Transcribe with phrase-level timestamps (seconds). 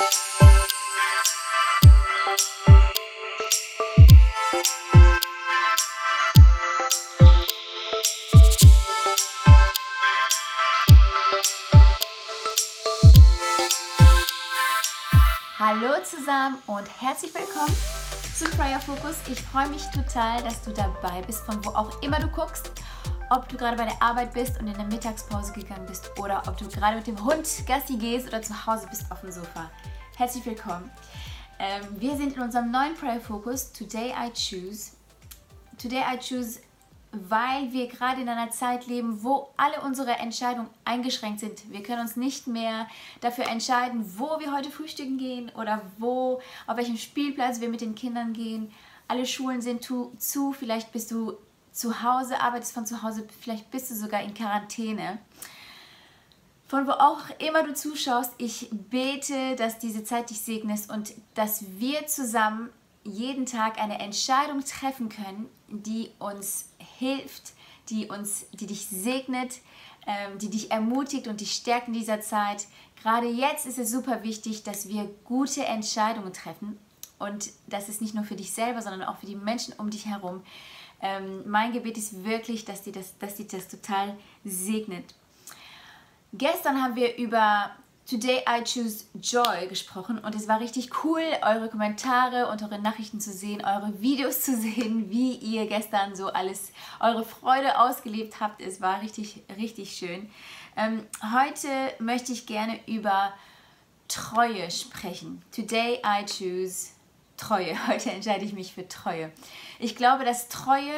[0.00, 0.06] Hallo
[16.02, 17.76] zusammen und herzlich willkommen
[18.34, 19.16] zu Prayer Focus.
[19.30, 22.72] Ich freue mich total, dass du dabei bist, von wo auch immer du guckst.
[23.32, 26.58] Ob du gerade bei der Arbeit bist und in der Mittagspause gegangen bist oder ob
[26.58, 29.70] du gerade mit dem Hund Gassi gehst oder zu Hause bist auf dem Sofa.
[30.16, 30.90] Herzlich willkommen.
[31.60, 34.96] Ähm, wir sind in unserem neuen Prayer Focus Today I Choose.
[35.78, 36.58] Today I Choose
[37.12, 41.70] weil wir gerade in einer Zeit leben, wo alle unsere Entscheidungen eingeschränkt sind.
[41.72, 42.88] Wir können uns nicht mehr
[43.20, 47.96] dafür entscheiden, wo wir heute frühstücken gehen oder wo, auf welchem Spielplatz wir mit den
[47.96, 48.72] Kindern gehen.
[49.08, 51.36] Alle Schulen sind zu, vielleicht bist du
[51.80, 55.18] zu Hause, arbeitest von zu Hause, vielleicht bist du sogar in Quarantäne.
[56.68, 61.64] Von wo auch immer du zuschaust, ich bete, dass diese Zeit dich segnet und dass
[61.78, 62.68] wir zusammen
[63.02, 67.54] jeden Tag eine Entscheidung treffen können, die uns hilft,
[67.88, 69.60] die uns, die dich segnet,
[70.06, 72.66] ähm, die dich ermutigt und dich stärkt in dieser Zeit.
[73.02, 76.78] Gerade jetzt ist es super wichtig, dass wir gute Entscheidungen treffen
[77.20, 80.06] und das ist nicht nur für dich selber, sondern auch für die Menschen um dich
[80.06, 80.42] herum.
[81.02, 85.14] Ähm, mein Gebet ist wirklich, dass die das, dass die das total segnet.
[86.32, 87.70] Gestern haben wir über
[88.10, 93.20] Today I Choose Joy gesprochen und es war richtig cool, eure Kommentare und eure Nachrichten
[93.20, 98.62] zu sehen, eure Videos zu sehen, wie ihr gestern so alles, eure Freude ausgelebt habt.
[98.62, 100.28] Es war richtig, richtig schön.
[100.76, 101.68] Ähm, heute
[102.00, 103.32] möchte ich gerne über
[104.08, 105.40] Treue sprechen.
[105.52, 106.88] Today I Choose
[107.40, 107.74] Treue.
[107.88, 109.32] Heute entscheide ich mich für Treue.
[109.78, 110.92] Ich glaube, dass Treue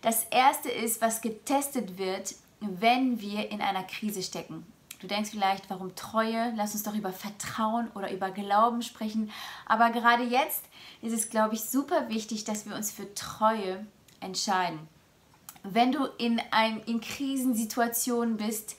[0.00, 4.64] das Erste ist, was getestet wird, wenn wir in einer Krise stecken.
[5.00, 6.52] Du denkst vielleicht, warum Treue?
[6.56, 9.30] Lass uns doch über Vertrauen oder über Glauben sprechen.
[9.66, 10.64] Aber gerade jetzt
[11.02, 13.86] ist es, glaube ich, super wichtig, dass wir uns für Treue
[14.20, 14.80] entscheiden.
[15.62, 18.76] Wenn du in, ein, in Krisensituationen bist,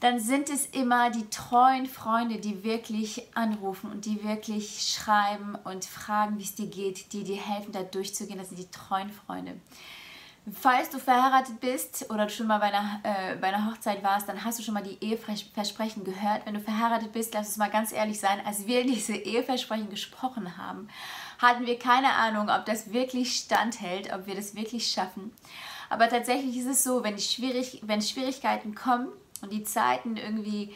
[0.00, 5.84] dann sind es immer die treuen Freunde, die wirklich anrufen und die wirklich schreiben und
[5.84, 8.38] fragen, wie es dir geht, die dir helfen, da durchzugehen.
[8.38, 9.60] Das sind die treuen Freunde.
[10.54, 14.42] Falls du verheiratet bist oder schon mal bei einer, äh, bei einer Hochzeit warst, dann
[14.42, 16.46] hast du schon mal die Eheversprechen gehört.
[16.46, 20.56] Wenn du verheiratet bist, lass uns mal ganz ehrlich sein, als wir diese Eheversprechen gesprochen
[20.56, 20.88] haben,
[21.38, 25.30] hatten wir keine Ahnung, ob das wirklich standhält, ob wir das wirklich schaffen.
[25.90, 29.08] Aber tatsächlich ist es so, wenn, Schwierig wenn Schwierigkeiten kommen
[29.42, 30.74] und die Zeiten irgendwie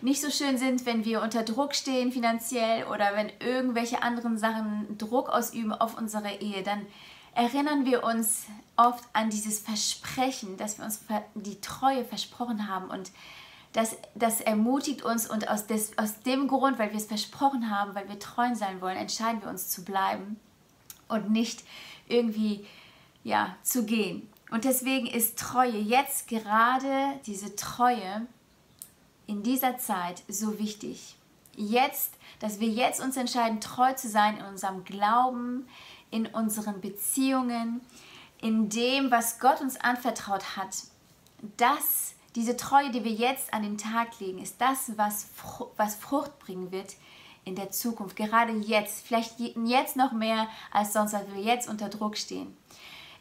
[0.00, 4.98] nicht so schön sind, wenn wir unter Druck stehen finanziell oder wenn irgendwelche anderen Sachen
[4.98, 6.86] Druck ausüben auf unsere Ehe, dann
[7.34, 8.46] erinnern wir uns
[8.76, 11.00] oft an dieses Versprechen, dass wir uns
[11.34, 13.10] die Treue versprochen haben und
[13.72, 17.94] das, das ermutigt uns und aus, des, aus dem Grund, weil wir es versprochen haben,
[17.94, 20.38] weil wir treu sein wollen, entscheiden wir uns zu bleiben
[21.08, 21.64] und nicht
[22.06, 22.66] irgendwie
[23.24, 24.28] ja, zu gehen.
[24.52, 28.26] Und deswegen ist Treue jetzt gerade diese Treue
[29.26, 31.16] in dieser Zeit so wichtig.
[31.56, 35.66] Jetzt, dass wir jetzt uns entscheiden, treu zu sein in unserem Glauben,
[36.10, 37.80] in unseren Beziehungen,
[38.42, 40.82] in dem, was Gott uns anvertraut hat.
[41.56, 45.28] Das, diese Treue, die wir jetzt an den Tag legen, ist das, was,
[45.78, 46.96] was Frucht bringen wird
[47.46, 48.16] in der Zukunft.
[48.16, 52.54] Gerade jetzt, vielleicht jetzt noch mehr als sonst, weil wir jetzt unter Druck stehen.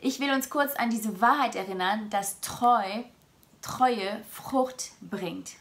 [0.04, 3.04] Ich will uns kurz an diese Wahrheit erinnern, dass Treu,
[3.62, 5.52] Treue Frucht bringt.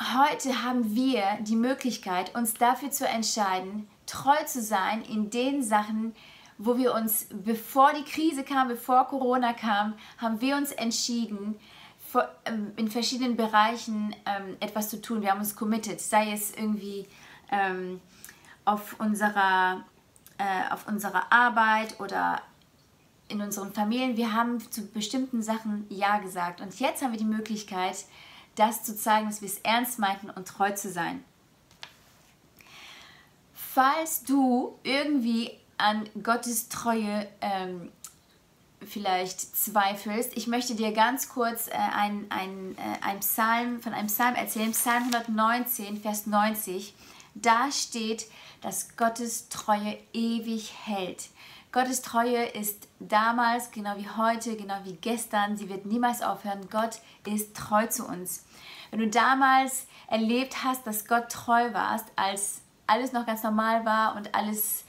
[0.00, 6.16] Heute haben wir die Möglichkeit, uns dafür zu entscheiden, treu zu sein in den Sachen,
[6.58, 11.54] wo wir uns, bevor die Krise kam, bevor Corona kam, haben wir uns entschieden,
[12.44, 15.22] ähm, in verschiedenen Bereichen ähm, etwas zu tun.
[15.22, 17.06] Wir haben uns committed, sei es irgendwie
[17.52, 18.00] ähm,
[18.64, 19.84] auf, unserer,
[20.38, 22.40] äh, auf unserer Arbeit oder
[23.28, 24.16] in unseren Familien.
[24.16, 26.60] Wir haben zu bestimmten Sachen Ja gesagt.
[26.60, 28.04] Und jetzt haben wir die Möglichkeit,
[28.54, 31.24] das zu zeigen, dass wir es ernst meinten und treu zu sein
[33.74, 37.90] falls du irgendwie an Gottes Treue ähm,
[38.86, 44.06] vielleicht zweifelst, ich möchte dir ganz kurz äh, ein, ein, äh, ein Psalm, von einem
[44.06, 46.94] Psalm erzählen, Psalm 119, Vers 90.
[47.34, 48.26] Da steht,
[48.60, 51.28] dass Gottes Treue ewig hält.
[51.72, 55.56] Gottes Treue ist damals, genau wie heute, genau wie gestern.
[55.56, 56.68] Sie wird niemals aufhören.
[56.70, 58.44] Gott ist treu zu uns.
[58.90, 64.14] Wenn du damals erlebt hast, dass Gott treu warst, als alles noch ganz normal war
[64.14, 64.84] und alles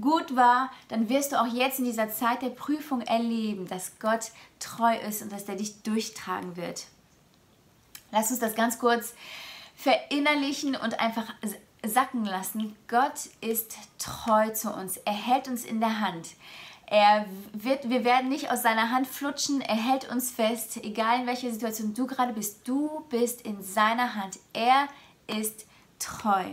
[0.00, 4.30] gut war, dann wirst du auch jetzt in dieser Zeit der Prüfung erleben, dass Gott
[4.60, 6.86] treu ist und dass er dich durchtragen wird.
[8.12, 9.14] Lass uns das ganz kurz
[9.74, 11.32] verinnerlichen und einfach
[11.86, 12.76] sacken lassen.
[12.88, 14.96] Gott ist treu zu uns.
[14.98, 16.28] Er hält uns in der Hand.
[16.86, 19.60] Er wird, wir werden nicht aus seiner Hand flutschen.
[19.60, 22.66] Er hält uns fest, egal in welcher Situation du gerade bist.
[22.66, 24.38] Du bist in seiner Hand.
[24.52, 24.88] Er
[25.26, 25.66] ist
[25.98, 26.44] treu.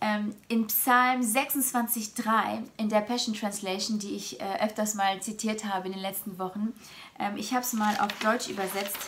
[0.00, 5.86] Ähm, in Psalm 26,3 in der Passion Translation, die ich äh, öfters mal zitiert habe
[5.86, 6.74] in den letzten Wochen,
[7.18, 8.98] ähm, ich habe es mal auf Deutsch übersetzt,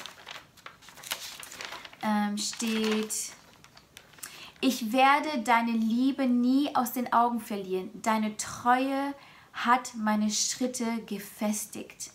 [2.02, 3.12] ähm, steht,
[4.66, 7.88] ich werde deine Liebe nie aus den Augen verlieren.
[8.02, 9.14] Deine Treue
[9.52, 12.10] hat meine Schritte gefestigt.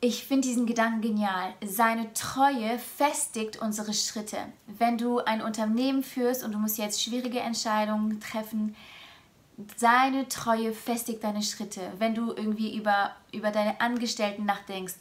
[0.00, 1.54] Ich finde diesen Gedanken genial.
[1.64, 4.38] Seine Treue festigt unsere Schritte.
[4.66, 8.74] Wenn du ein Unternehmen führst und du musst jetzt schwierige Entscheidungen treffen,
[9.76, 11.92] seine Treue festigt deine Schritte.
[11.98, 14.96] Wenn du irgendwie über, über deine Angestellten nachdenkst,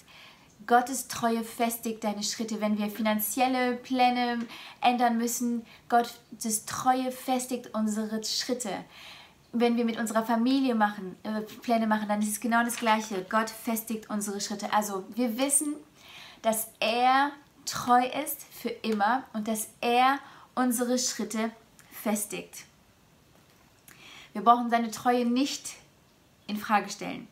[0.67, 2.59] Gottes Treue festigt deine Schritte.
[2.61, 4.39] Wenn wir finanzielle Pläne
[4.81, 8.71] ändern müssen, Gottes Treue festigt unsere Schritte.
[9.51, 13.25] Wenn wir mit unserer Familie machen, äh, Pläne machen, dann ist es genau das Gleiche.
[13.29, 14.73] Gott festigt unsere Schritte.
[14.73, 15.75] Also wir wissen,
[16.41, 17.31] dass er
[17.65, 20.19] treu ist für immer und dass er
[20.55, 21.51] unsere Schritte
[21.91, 22.65] festigt.
[24.33, 25.75] Wir brauchen seine Treue nicht
[26.55, 27.27] in Frage stellen.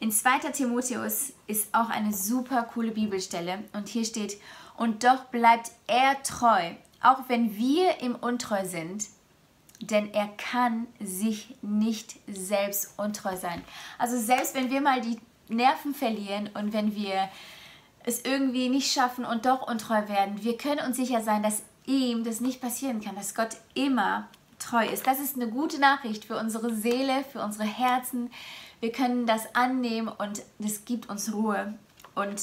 [0.00, 0.50] In 2.
[0.52, 4.38] Timotheus ist auch eine super coole Bibelstelle und hier steht,
[4.76, 9.06] und doch bleibt er treu, auch wenn wir ihm untreu sind,
[9.80, 13.62] denn er kann sich nicht selbst untreu sein.
[13.98, 15.18] Also selbst wenn wir mal die
[15.48, 17.28] Nerven verlieren und wenn wir
[18.04, 22.24] es irgendwie nicht schaffen und doch untreu werden, wir können uns sicher sein, dass ihm
[22.24, 24.28] das nicht passieren kann, dass Gott immer
[24.68, 25.06] treu ist.
[25.06, 28.30] Das ist eine gute Nachricht für unsere Seele, für unsere Herzen,
[28.80, 31.74] wir können das annehmen und das gibt uns Ruhe
[32.14, 32.38] und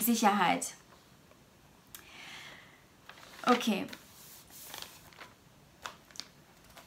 [0.00, 0.68] Sicherheit.
[3.46, 3.86] Okay.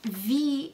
[0.03, 0.73] Wie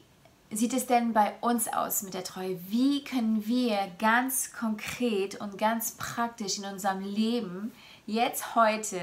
[0.51, 2.60] sieht es denn bei uns aus mit der Treue?
[2.69, 7.74] Wie können wir ganz konkret und ganz praktisch in unserem Leben
[8.06, 9.01] jetzt heute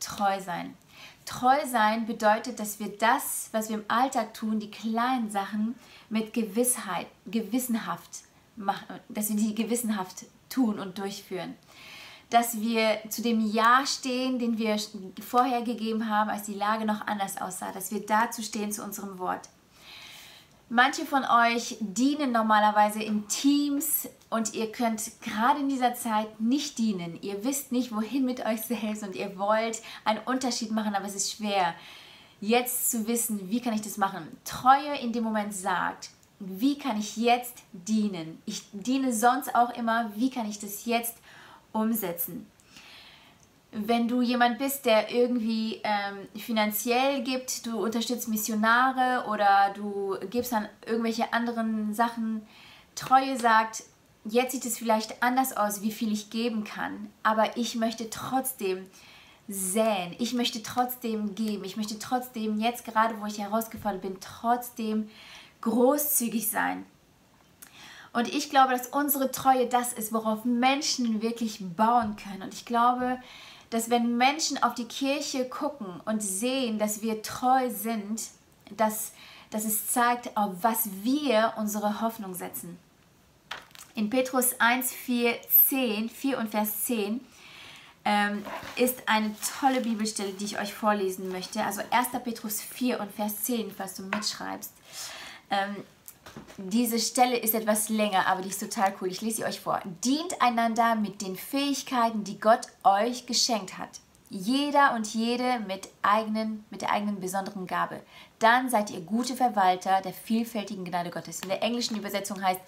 [0.00, 0.76] treu sein?
[1.30, 5.76] Treu sein bedeutet, dass wir das, was wir im Alltag tun, die kleinen Sachen
[6.08, 8.24] mit Gewissheit, gewissenhaft
[8.56, 11.54] machen, dass wir die gewissenhaft tun und durchführen.
[12.30, 14.76] Dass wir zu dem Ja stehen, den wir
[15.24, 17.70] vorher gegeben haben, als die Lage noch anders aussah.
[17.70, 19.48] Dass wir dazu stehen zu unserem Wort.
[20.68, 26.78] Manche von euch dienen normalerweise in Teams und ihr könnt gerade in dieser Zeit nicht
[26.78, 27.18] dienen.
[27.20, 31.16] Ihr wisst nicht, wohin mit euch selbst und ihr wollt einen Unterschied machen, aber es
[31.16, 31.74] ist schwer,
[32.40, 34.26] jetzt zu wissen, wie kann ich das machen.
[34.44, 38.40] Treue in dem Moment sagt, wie kann ich jetzt dienen?
[38.46, 41.16] Ich diene sonst auch immer, wie kann ich das jetzt
[41.72, 42.46] umsetzen?
[43.72, 50.52] Wenn du jemand bist, der irgendwie ähm, finanziell gibt, du unterstützt Missionare oder du gibst
[50.52, 52.42] an irgendwelche anderen Sachen,
[52.96, 53.84] Treue sagt,
[54.24, 58.86] jetzt sieht es vielleicht anders aus, wie viel ich geben kann, aber ich möchte trotzdem
[59.48, 60.14] säen.
[60.18, 61.64] Ich möchte trotzdem geben.
[61.64, 65.10] Ich möchte trotzdem, jetzt gerade wo ich herausgefordert bin, trotzdem
[65.60, 66.86] großzügig sein.
[68.12, 72.42] Und ich glaube, dass unsere Treue das ist, worauf Menschen wirklich bauen können.
[72.42, 73.18] Und ich glaube,
[73.70, 78.22] dass wenn Menschen auf die Kirche gucken und sehen, dass wir treu sind,
[78.76, 79.12] dass,
[79.50, 82.78] dass es zeigt, auf was wir unsere Hoffnung setzen.
[84.00, 85.36] In Petrus 1, 4,
[85.68, 87.20] 10, 4 und Vers 10
[88.06, 88.42] ähm,
[88.76, 91.62] ist eine tolle Bibelstelle, die ich euch vorlesen möchte.
[91.62, 92.08] Also 1.
[92.24, 94.72] Petrus 4 und Vers 10, falls du mitschreibst.
[95.50, 95.76] Ähm,
[96.56, 99.08] diese Stelle ist etwas länger, aber die ist total cool.
[99.08, 99.82] Ich lese sie euch vor.
[100.02, 104.00] Dient einander mit den Fähigkeiten, die Gott euch geschenkt hat.
[104.30, 108.00] Jeder und jede mit, eigenen, mit der eigenen besonderen Gabe.
[108.38, 111.40] Dann seid ihr gute Verwalter der vielfältigen Gnade Gottes.
[111.40, 112.60] In der englischen Übersetzung heißt,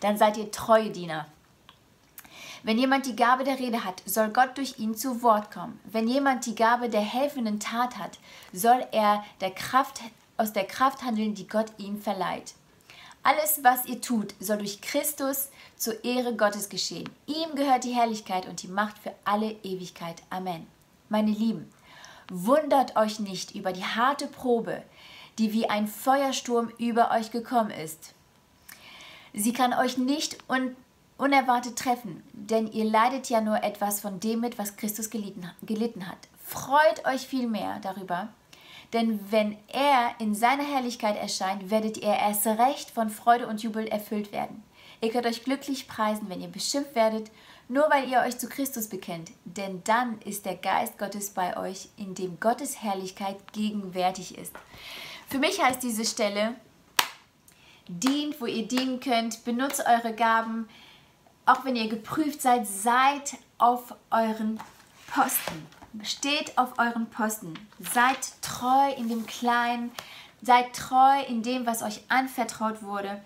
[0.00, 1.26] dann seid ihr treue Diener.
[2.62, 5.80] Wenn jemand die Gabe der Rede hat, soll Gott durch ihn zu Wort kommen.
[5.84, 8.18] Wenn jemand die Gabe der helfenden Tat hat,
[8.52, 10.00] soll er der Kraft
[10.36, 12.54] aus der Kraft handeln, die Gott ihm verleiht.
[13.22, 17.08] Alles, was ihr tut, soll durch Christus zur Ehre Gottes geschehen.
[17.26, 20.22] Ihm gehört die Herrlichkeit und die Macht für alle Ewigkeit.
[20.30, 20.66] Amen.
[21.08, 21.70] Meine Lieben,
[22.30, 24.82] wundert euch nicht über die harte Probe,
[25.38, 28.14] die wie ein Feuersturm über euch gekommen ist.
[29.38, 30.76] Sie kann euch nicht un
[31.16, 36.08] unerwartet treffen, denn ihr leidet ja nur etwas von dem mit, was Christus gelitten, gelitten
[36.08, 36.18] hat.
[36.44, 38.28] Freut euch vielmehr darüber,
[38.92, 43.88] denn wenn er in seiner Herrlichkeit erscheint, werdet ihr erst recht von Freude und Jubel
[43.88, 44.62] erfüllt werden.
[45.00, 47.32] Ihr könnt euch glücklich preisen, wenn ihr beschimpft werdet
[47.68, 51.90] nur weil ihr euch zu Christus bekennt, denn dann ist der Geist Gottes bei euch,
[51.98, 54.54] in dem Gottes Herrlichkeit gegenwärtig ist.
[55.28, 56.54] Für mich heißt diese Stelle,
[57.88, 60.68] dient, wo ihr dienen könnt, benutzt eure Gaben,
[61.46, 64.60] auch wenn ihr geprüft seid, seid auf euren
[65.12, 65.66] Posten.
[66.02, 67.54] Steht auf euren Posten.
[67.80, 69.90] Seid treu in dem Kleinen.
[70.42, 73.20] Seid treu in dem, was euch anvertraut wurde.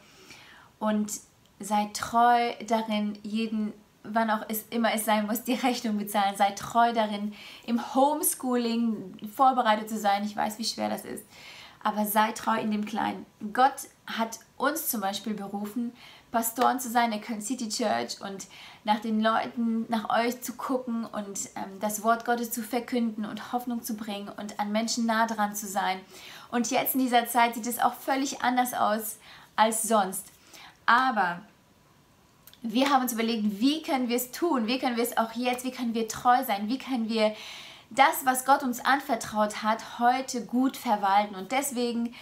[0.79, 1.11] Und
[1.59, 3.73] seid treu darin, jeden,
[4.05, 6.37] wann auch es immer es sein muss, die Rechnung bezahlen.
[6.37, 7.35] Seid treu darin,
[7.67, 10.25] im Homeschooling vorbereitet zu sein.
[10.25, 11.27] Ich weiß, wie schwer das ist.
[11.83, 13.27] Aber seid treu in dem Kleinen.
[13.53, 15.93] Gott hat uns zum Beispiel berufen,
[16.33, 18.47] Pastoren zu sein der Köln City Church und
[18.85, 23.53] nach den Leuten, nach euch zu gucken und ähm, das Wort Gottes zu verkünden und
[23.53, 26.01] Hoffnung zu bringen und an Menschen nah dran zu sein.
[26.51, 29.19] Und jetzt in dieser Zeit sieht es auch völlig anders aus
[29.57, 30.25] als sonst.
[30.87, 31.43] Aber
[32.63, 34.67] wir haben uns überlegt, wie können wir es tun?
[34.67, 35.65] Wie können wir es auch jetzt?
[35.65, 36.69] Wie können wir treu sein?
[36.69, 37.35] Wie können wir
[37.91, 41.35] das, was Gott uns anvertraut hat, heute gut verwalten?
[41.35, 42.15] Und deswegen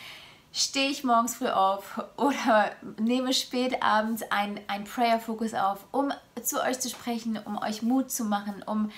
[0.52, 6.62] stehe ich morgens früh auf oder nehme spät abends ein, ein Prayer-Fokus auf, um zu
[6.62, 8.90] euch zu sprechen, um euch Mut zu machen, um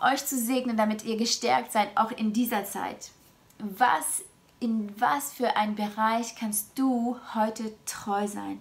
[0.00, 3.10] euch zu segnen, damit ihr gestärkt seid, auch in dieser Zeit.
[3.58, 4.24] Was,
[4.58, 8.60] in was für ein Bereich kannst du heute treu sein?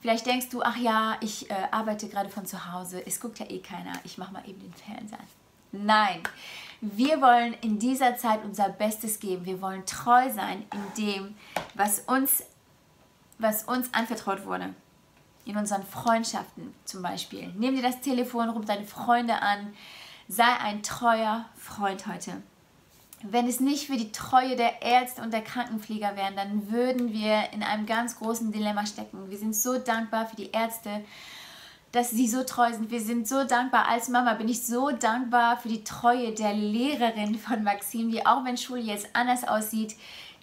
[0.00, 3.48] Vielleicht denkst du, ach ja, ich äh, arbeite gerade von zu Hause, es guckt ja
[3.48, 5.18] eh keiner, ich mache mal eben den Fernseher.
[5.72, 6.22] Nein,
[6.92, 9.46] wir wollen in dieser Zeit unser Bestes geben.
[9.46, 11.34] Wir wollen treu sein in dem,
[11.74, 12.44] was uns,
[13.38, 14.74] was uns anvertraut wurde.
[15.46, 17.52] In unseren Freundschaften zum Beispiel.
[17.56, 19.74] Nimm dir das Telefon, ruf deine Freunde an.
[20.28, 22.42] Sei ein treuer Freund heute.
[23.22, 27.52] Wenn es nicht für die Treue der Ärzte und der Krankenpfleger wären, dann würden wir
[27.52, 29.30] in einem ganz großen Dilemma stecken.
[29.30, 31.04] Wir sind so dankbar für die Ärzte
[31.94, 32.90] dass sie so treu sind.
[32.90, 33.86] Wir sind so dankbar.
[33.88, 38.44] Als Mama bin ich so dankbar für die Treue der Lehrerin von Maxim, die auch
[38.44, 39.94] wenn Schule jetzt anders aussieht,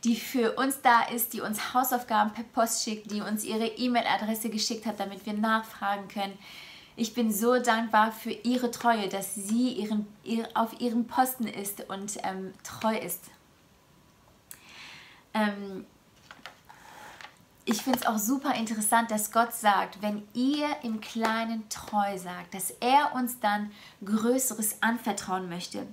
[0.06, 4.50] die für uns da ist, die uns Hausaufgaben per Post schickt, die uns ihre E-Mail-Adresse
[4.50, 6.40] geschickt hat, damit wir nachfragen können.
[6.96, 11.90] Ich bin so dankbar für ihre Treue, dass sie ihren, ihr, auf ihrem Posten ist
[11.90, 13.26] und ähm, treu ist.
[15.34, 15.86] Ähm,
[17.72, 22.54] ich finde es auch super interessant, dass Gott sagt, wenn ihr im Kleinen treu sagt,
[22.54, 23.72] dass er uns dann
[24.04, 25.88] Größeres anvertrauen möchte.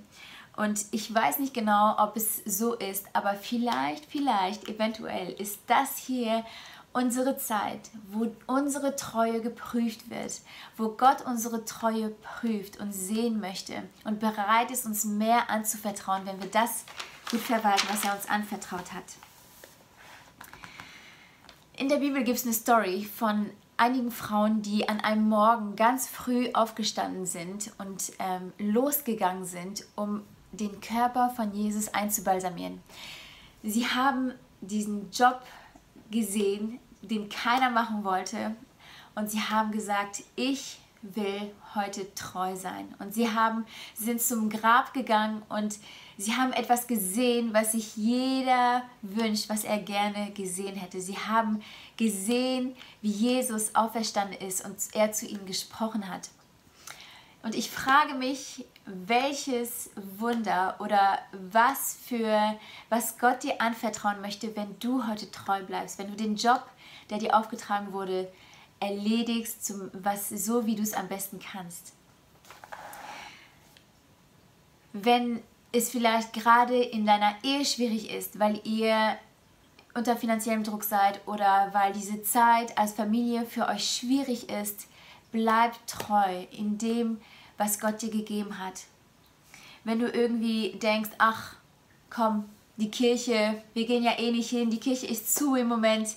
[0.57, 5.95] Und ich weiß nicht genau, ob es so ist, aber vielleicht, vielleicht, eventuell ist das
[5.95, 6.43] hier
[6.91, 10.33] unsere Zeit, wo unsere Treue geprüft wird,
[10.75, 16.41] wo Gott unsere Treue prüft und sehen möchte und bereit ist, uns mehr anzuvertrauen, wenn
[16.41, 16.83] wir das
[17.31, 19.28] gut verwalten, was er uns anvertraut hat.
[21.79, 26.09] In der Bibel gibt es eine Story von einigen Frauen, die an einem Morgen ganz
[26.09, 32.81] früh aufgestanden sind und ähm, losgegangen sind, um den Körper von Jesus einzubalsamieren.
[33.63, 35.41] Sie haben diesen Job
[36.11, 38.57] gesehen, den keiner machen wollte,
[39.15, 42.93] und sie haben gesagt, ich will heute treu sein.
[42.99, 45.77] Und sie haben, sind zum Grab gegangen und
[46.17, 50.99] sie haben etwas gesehen, was sich jeder wünscht, was er gerne gesehen hätte.
[50.99, 51.61] Sie haben
[51.97, 56.29] gesehen, wie Jesus auferstanden ist und er zu ihnen gesprochen hat.
[57.41, 64.77] Und ich frage mich, welches Wunder oder was für was Gott dir anvertrauen möchte, wenn
[64.79, 66.65] du heute treu bleibst, wenn du den Job,
[67.09, 68.29] der dir aufgetragen wurde,
[68.79, 71.93] erledigst, zum, was, so wie du es am besten kannst.
[74.93, 79.17] Wenn es vielleicht gerade in deiner Ehe schwierig ist, weil ihr
[79.93, 84.87] unter finanziellem Druck seid oder weil diese Zeit als Familie für euch schwierig ist,
[85.31, 87.19] bleibt treu in dem,
[87.57, 88.83] was Gott dir gegeben hat.
[89.83, 91.55] Wenn du irgendwie denkst, ach,
[92.09, 92.45] komm,
[92.77, 96.15] die Kirche, wir gehen ja eh nicht hin, die Kirche ist zu im Moment,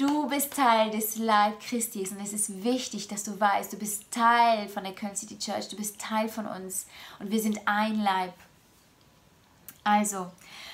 [0.00, 2.08] Du bist Teil des Leib Christi.
[2.08, 5.68] Und es ist wichtig, dass du weißt, du bist Teil von der Köln City Church,
[5.68, 6.86] du bist Teil von uns.
[7.18, 8.32] Und wir sind ein Leib.
[9.84, 10.30] Also,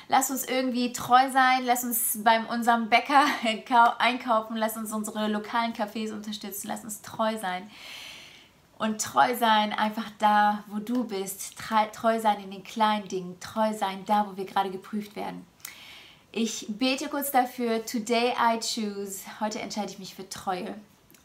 [0.07, 3.25] lass uns irgendwie treu sein, lass uns bei unserem Bäcker
[3.99, 7.69] einkaufen, lass uns unsere lokalen Cafés unterstützen, lass uns treu sein.
[8.79, 11.57] Und treu sein einfach da, wo du bist,
[11.93, 15.45] treu sein in den kleinen Dingen, treu sein da, wo wir gerade geprüft werden.
[16.39, 20.75] Ich bete kurz dafür, today I choose, heute entscheide ich mich für Treue.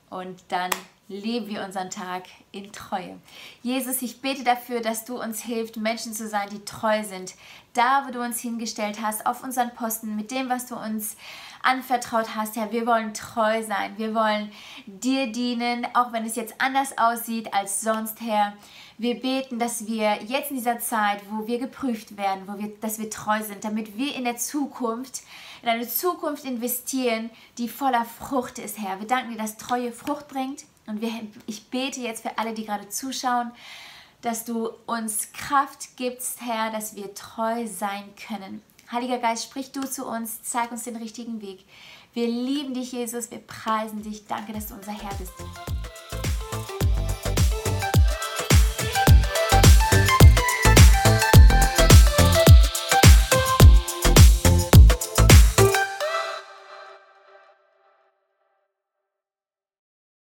[0.09, 0.69] Und dann
[1.11, 3.19] leben wir unseren Tag in Treue.
[3.61, 7.35] Jesus, ich bete dafür, dass du uns hilfst, Menschen zu sein, die treu sind.
[7.73, 11.15] Da, wo du uns hingestellt hast, auf unseren Posten, mit dem, was du uns
[11.63, 12.71] anvertraut hast, Herr.
[12.71, 13.93] Wir wollen treu sein.
[13.97, 14.51] Wir wollen
[14.85, 18.53] dir dienen, auch wenn es jetzt anders aussieht als sonst, Herr.
[18.97, 22.99] Wir beten, dass wir jetzt in dieser Zeit, wo wir geprüft werden, wo wir, dass
[22.99, 25.21] wir treu sind, damit wir in der Zukunft,
[25.61, 28.99] in eine Zukunft investieren, die voller Frucht ist, Herr.
[28.99, 30.65] Wir danken dir, dass Treue Frucht bringt.
[30.91, 31.09] Und wir,
[31.47, 33.51] ich bete jetzt für alle, die gerade zuschauen,
[34.21, 38.61] dass du uns Kraft gibst, Herr, dass wir treu sein können.
[38.91, 41.63] Heiliger Geist, sprich du zu uns, zeig uns den richtigen Weg.
[42.13, 44.27] Wir lieben dich, Jesus, wir preisen dich.
[44.27, 45.31] Danke, dass du unser Herr bist.